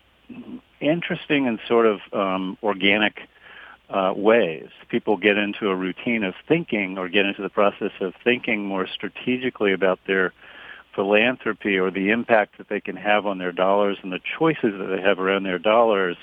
interesting 0.80 1.48
and 1.48 1.58
sort 1.66 1.86
of 1.86 2.00
um, 2.12 2.58
organic 2.62 3.20
uh, 3.88 4.12
ways. 4.14 4.68
People 4.88 5.16
get 5.16 5.36
into 5.36 5.68
a 5.68 5.74
routine 5.74 6.24
of 6.24 6.34
thinking 6.48 6.98
or 6.98 7.08
get 7.08 7.26
into 7.26 7.42
the 7.42 7.48
process 7.48 7.92
of 8.00 8.14
thinking 8.22 8.64
more 8.66 8.86
strategically 8.86 9.72
about 9.72 9.98
their 10.06 10.32
philanthropy 10.94 11.78
or 11.78 11.90
the 11.90 12.10
impact 12.10 12.58
that 12.58 12.68
they 12.68 12.80
can 12.80 12.96
have 12.96 13.26
on 13.26 13.38
their 13.38 13.52
dollars 13.52 13.98
and 14.02 14.12
the 14.12 14.20
choices 14.38 14.72
that 14.78 14.86
they 14.94 15.02
have 15.02 15.18
around 15.18 15.42
their 15.42 15.58
dollars, 15.58 16.16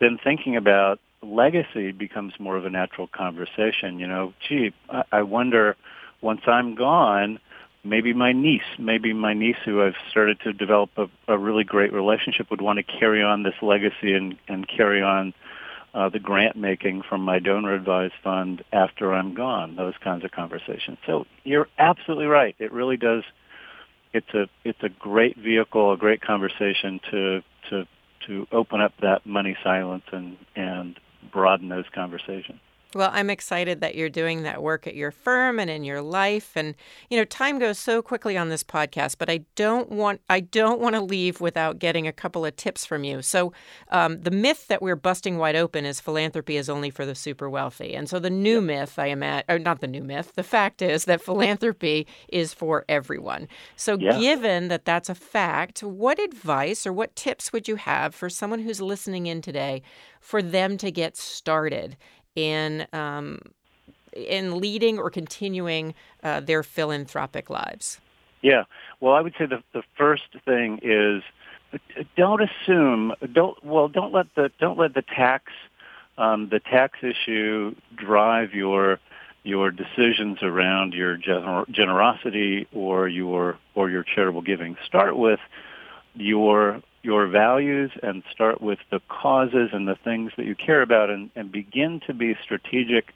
then 0.00 0.18
thinking 0.22 0.56
about 0.56 1.00
legacy 1.24 1.92
becomes 1.92 2.34
more 2.38 2.56
of 2.56 2.64
a 2.64 2.70
natural 2.70 3.06
conversation. 3.08 3.98
You 3.98 4.06
know, 4.06 4.32
gee, 4.48 4.72
I 5.12 5.22
wonder 5.22 5.76
once 6.20 6.42
I'm 6.46 6.74
gone, 6.74 7.38
maybe 7.82 8.12
my 8.12 8.32
niece, 8.32 8.62
maybe 8.78 9.12
my 9.12 9.34
niece 9.34 9.56
who 9.64 9.82
I've 9.82 9.96
started 10.10 10.40
to 10.40 10.52
develop 10.52 10.90
a, 10.96 11.08
a 11.28 11.38
really 11.38 11.64
great 11.64 11.92
relationship 11.92 12.50
would 12.50 12.60
want 12.60 12.78
to 12.78 12.82
carry 12.82 13.22
on 13.22 13.42
this 13.42 13.54
legacy 13.62 14.14
and, 14.14 14.36
and 14.48 14.66
carry 14.68 15.02
on 15.02 15.34
uh, 15.94 16.08
the 16.08 16.18
grant 16.18 16.56
making 16.56 17.02
from 17.02 17.20
my 17.20 17.38
donor 17.38 17.74
advised 17.74 18.14
fund 18.22 18.64
after 18.72 19.12
I'm 19.12 19.34
gone, 19.34 19.76
those 19.76 19.94
kinds 20.02 20.24
of 20.24 20.32
conversations. 20.32 20.98
So 21.06 21.26
you're 21.44 21.68
absolutely 21.78 22.26
right. 22.26 22.56
It 22.58 22.72
really 22.72 22.96
does 22.96 23.22
it's 24.14 24.32
a 24.32 24.48
it's 24.64 24.82
a 24.82 24.88
great 24.88 25.36
vehicle, 25.36 25.92
a 25.92 25.96
great 25.96 26.22
conversation 26.22 27.00
to 27.10 27.42
to 27.68 27.86
to 28.26 28.46
open 28.52 28.80
up 28.80 28.94
that 29.02 29.26
money 29.26 29.56
silence 29.62 30.04
and 30.12 30.38
and 30.56 30.98
broaden 31.32 31.68
those 31.68 31.86
conversations. 31.94 32.60
Well, 32.94 33.10
I'm 33.12 33.30
excited 33.30 33.80
that 33.80 33.94
you're 33.94 34.08
doing 34.08 34.42
that 34.42 34.62
work 34.62 34.86
at 34.86 34.94
your 34.94 35.10
firm 35.10 35.58
and 35.58 35.70
in 35.70 35.84
your 35.84 36.02
life 36.02 36.52
and 36.56 36.74
you 37.10 37.18
know, 37.18 37.24
time 37.24 37.58
goes 37.58 37.78
so 37.78 38.02
quickly 38.02 38.36
on 38.36 38.48
this 38.48 38.62
podcast, 38.64 39.16
but 39.18 39.30
I 39.30 39.44
don't 39.54 39.90
want 39.90 40.20
I 40.28 40.40
don't 40.40 40.80
want 40.80 40.94
to 40.94 41.00
leave 41.00 41.40
without 41.40 41.78
getting 41.78 42.06
a 42.06 42.12
couple 42.12 42.44
of 42.44 42.56
tips 42.56 42.86
from 42.86 43.04
you. 43.04 43.22
So, 43.22 43.52
um, 43.90 44.20
the 44.20 44.30
myth 44.30 44.68
that 44.68 44.82
we're 44.82 44.96
busting 44.96 45.38
wide 45.38 45.56
open 45.56 45.84
is 45.84 46.00
philanthropy 46.00 46.56
is 46.56 46.68
only 46.68 46.90
for 46.90 47.06
the 47.06 47.14
super 47.14 47.48
wealthy. 47.48 47.94
And 47.94 48.08
so 48.08 48.18
the 48.18 48.30
new 48.30 48.60
myth, 48.60 48.98
I 48.98 49.06
imagine, 49.06 49.44
or 49.48 49.58
not 49.58 49.80
the 49.80 49.86
new 49.86 50.02
myth, 50.02 50.32
the 50.34 50.42
fact 50.42 50.82
is 50.82 51.04
that 51.04 51.20
philanthropy 51.20 52.06
is 52.28 52.54
for 52.54 52.84
everyone. 52.88 53.48
So, 53.76 53.96
yeah. 53.98 54.18
given 54.18 54.68
that 54.68 54.84
that's 54.84 55.08
a 55.08 55.14
fact, 55.14 55.82
what 55.82 56.18
advice 56.18 56.86
or 56.86 56.92
what 56.92 57.16
tips 57.16 57.52
would 57.52 57.68
you 57.68 57.76
have 57.76 58.14
for 58.14 58.28
someone 58.30 58.60
who's 58.60 58.80
listening 58.80 59.26
in 59.26 59.40
today 59.40 59.82
for 60.20 60.42
them 60.42 60.78
to 60.78 60.90
get 60.90 61.16
started 61.16 61.96
in 62.34 62.86
um, 62.92 63.40
in 64.12 64.60
leading 64.60 64.98
or 64.98 65.10
continuing 65.10 65.94
uh, 66.22 66.40
their 66.40 66.62
philanthropic 66.62 67.50
lives? 67.50 68.00
Yeah. 68.42 68.64
Well, 69.00 69.14
I 69.14 69.20
would 69.20 69.34
say 69.38 69.46
the 69.46 69.62
the 69.72 69.82
first 69.96 70.28
thing 70.44 70.80
is 70.82 71.22
don't 72.16 72.42
assume 72.42 73.12
don't 73.32 73.62
well 73.64 73.88
don't 73.88 74.12
let 74.12 74.26
the 74.34 74.50
don't 74.60 74.78
let 74.78 74.94
the 74.94 75.02
tax 75.02 75.52
um, 76.18 76.48
the 76.48 76.60
tax 76.60 76.98
issue 77.02 77.74
drive 77.96 78.54
your 78.54 79.00
your 79.42 79.70
decisions 79.70 80.42
around 80.42 80.94
your 80.94 81.18
gener- 81.18 81.68
generosity 81.70 82.66
or 82.72 83.08
your 83.08 83.58
or 83.74 83.90
your 83.90 84.02
charitable 84.02 84.42
giving. 84.42 84.76
Start 84.86 85.16
with 85.16 85.40
your 86.14 86.82
your 87.04 87.26
values 87.26 87.90
and 88.02 88.22
start 88.32 88.60
with 88.60 88.78
the 88.90 89.00
causes 89.08 89.70
and 89.72 89.86
the 89.86 89.96
things 89.96 90.32
that 90.36 90.46
you 90.46 90.54
care 90.54 90.82
about 90.82 91.10
and, 91.10 91.30
and 91.36 91.52
begin 91.52 92.00
to 92.06 92.14
be 92.14 92.34
strategic 92.42 93.12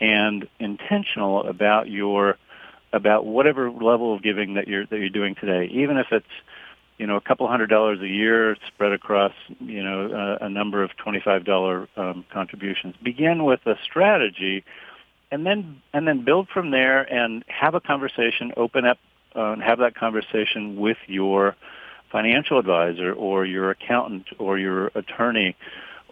and 0.00 0.48
intentional 0.58 1.46
about 1.46 1.88
your 1.88 2.36
about 2.92 3.24
whatever 3.24 3.70
level 3.70 4.14
of 4.14 4.22
giving 4.22 4.54
that 4.54 4.66
you're 4.66 4.86
that 4.86 4.98
you're 4.98 5.08
doing 5.08 5.34
today, 5.34 5.66
even 5.72 5.96
if 5.96 6.08
it's 6.10 6.26
you 6.98 7.06
know 7.06 7.16
a 7.16 7.20
couple 7.20 7.46
hundred 7.46 7.68
dollars 7.68 8.00
a 8.00 8.08
year 8.08 8.56
spread 8.66 8.92
across 8.92 9.32
you 9.60 9.82
know 9.82 10.38
a, 10.40 10.46
a 10.46 10.48
number 10.48 10.82
of 10.82 10.96
twenty 10.96 11.20
five 11.20 11.44
dollar 11.44 11.88
um, 11.96 12.24
contributions. 12.32 12.94
Begin 13.02 13.44
with 13.44 13.60
a 13.66 13.76
strategy, 13.84 14.64
and 15.30 15.46
then 15.46 15.80
and 15.92 16.08
then 16.08 16.24
build 16.24 16.48
from 16.48 16.70
there 16.70 17.02
and 17.02 17.44
have 17.46 17.74
a 17.74 17.80
conversation. 17.80 18.52
Open 18.56 18.84
up 18.84 18.98
uh, 19.36 19.52
and 19.52 19.62
have 19.62 19.78
that 19.78 19.94
conversation 19.94 20.76
with 20.76 20.98
your 21.06 21.54
financial 22.10 22.58
advisor 22.58 23.12
or 23.12 23.44
your 23.44 23.70
accountant 23.70 24.26
or 24.38 24.58
your 24.58 24.88
attorney 24.94 25.56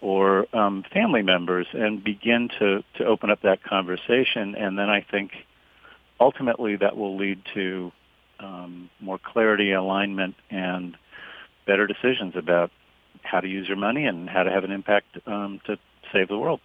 or 0.01 0.47
um, 0.55 0.83
family 0.93 1.21
members 1.21 1.67
and 1.73 2.03
begin 2.03 2.49
to, 2.59 2.83
to 2.95 3.05
open 3.05 3.29
up 3.29 3.41
that 3.41 3.63
conversation. 3.63 4.55
And 4.55 4.77
then 4.77 4.89
I 4.89 5.01
think 5.01 5.31
ultimately 6.19 6.77
that 6.77 6.95
will 6.95 7.17
lead 7.17 7.41
to 7.53 7.91
um, 8.39 8.89
more 8.99 9.19
clarity, 9.19 9.73
alignment, 9.73 10.35
and 10.49 10.95
better 11.65 11.87
decisions 11.87 12.35
about 12.35 12.71
how 13.23 13.41
to 13.41 13.47
use 13.47 13.67
your 13.67 13.77
money 13.77 14.05
and 14.05 14.29
how 14.29 14.43
to 14.43 14.49
have 14.49 14.63
an 14.63 14.71
impact 14.71 15.17
um, 15.27 15.59
to 15.65 15.77
save 16.13 16.29
the 16.29 16.37
world. 16.37 16.61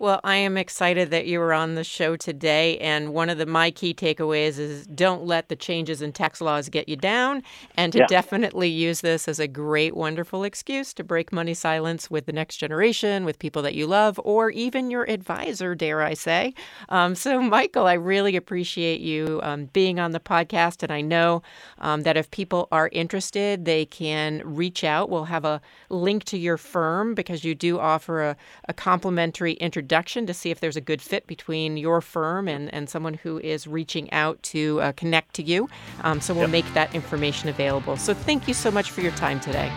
Well, 0.00 0.20
I 0.24 0.36
am 0.36 0.56
excited 0.56 1.10
that 1.10 1.26
you 1.26 1.38
were 1.38 1.52
on 1.52 1.76
the 1.76 1.84
show 1.84 2.16
today. 2.16 2.78
And 2.78 3.14
one 3.14 3.30
of 3.30 3.38
the 3.38 3.46
my 3.46 3.70
key 3.70 3.94
takeaways 3.94 4.58
is 4.58 4.86
don't 4.88 5.24
let 5.24 5.48
the 5.48 5.54
changes 5.54 6.02
in 6.02 6.12
tax 6.12 6.40
laws 6.40 6.68
get 6.68 6.88
you 6.88 6.96
down, 6.96 7.42
and 7.76 7.92
to 7.92 8.00
yeah. 8.00 8.06
definitely 8.06 8.68
use 8.68 9.02
this 9.02 9.28
as 9.28 9.38
a 9.38 9.46
great, 9.46 9.94
wonderful 9.94 10.42
excuse 10.42 10.92
to 10.94 11.04
break 11.04 11.32
money 11.32 11.54
silence 11.54 12.10
with 12.10 12.26
the 12.26 12.32
next 12.32 12.56
generation, 12.56 13.24
with 13.24 13.38
people 13.38 13.62
that 13.62 13.74
you 13.74 13.86
love, 13.86 14.18
or 14.24 14.50
even 14.50 14.90
your 14.90 15.08
advisor, 15.08 15.76
dare 15.76 16.02
I 16.02 16.14
say. 16.14 16.54
Um, 16.88 17.14
so, 17.14 17.40
Michael, 17.54 17.86
I 17.86 17.94
really 17.94 18.34
appreciate 18.34 19.00
you 19.00 19.38
um, 19.44 19.66
being 19.66 20.00
on 20.00 20.10
the 20.10 20.20
podcast. 20.20 20.82
And 20.82 20.90
I 20.90 21.02
know 21.02 21.42
um, 21.78 22.02
that 22.02 22.16
if 22.16 22.30
people 22.32 22.66
are 22.72 22.88
interested, 22.90 23.64
they 23.64 23.86
can 23.86 24.42
reach 24.44 24.82
out. 24.82 25.08
We'll 25.08 25.26
have 25.26 25.44
a 25.44 25.60
link 25.88 26.24
to 26.24 26.38
your 26.38 26.56
firm 26.56 27.14
because 27.14 27.44
you 27.44 27.54
do 27.54 27.78
offer 27.78 28.22
a, 28.22 28.36
a 28.68 28.74
complimentary 28.74 29.52
introduction 29.54 29.83
introduction 29.84 30.24
to 30.24 30.32
see 30.32 30.50
if 30.50 30.60
there's 30.60 30.78
a 30.78 30.80
good 30.80 31.02
fit 31.02 31.26
between 31.26 31.76
your 31.76 32.00
firm 32.00 32.48
and, 32.48 32.72
and 32.72 32.88
someone 32.88 33.12
who 33.12 33.38
is 33.40 33.66
reaching 33.66 34.10
out 34.12 34.42
to 34.42 34.80
uh, 34.80 34.92
connect 34.92 35.34
to 35.34 35.42
you. 35.42 35.68
Um, 36.02 36.22
so 36.22 36.32
we'll 36.32 36.44
yep. 36.44 36.50
make 36.50 36.74
that 36.74 36.94
information 36.94 37.50
available. 37.50 37.98
So 37.98 38.14
thank 38.14 38.48
you 38.48 38.54
so 38.54 38.70
much 38.70 38.90
for 38.90 39.02
your 39.02 39.12
time 39.12 39.40
today. 39.40 39.70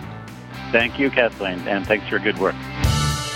Thank 0.72 0.98
you, 0.98 1.10
Kathleen, 1.10 1.60
and 1.68 1.86
thanks 1.86 2.06
for 2.08 2.12
your 2.12 2.20
good 2.24 2.40
work. 2.40 2.56